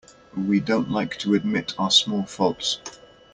[0.35, 2.79] We don't like to admit our small faults.